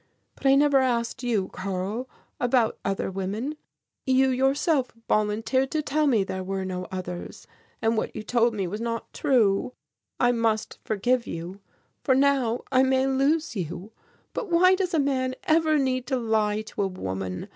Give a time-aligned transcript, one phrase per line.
[0.33, 2.09] But I never asked you, Karl,
[2.39, 3.55] about other women;
[4.03, 7.45] you yourself volunteered to tell me there were no others,
[7.83, 9.73] and what you told me was not true.
[10.19, 11.59] I must forgive you,
[12.03, 13.91] for now I may lose you,
[14.33, 17.47] but why does a man ever need to lie to a woman?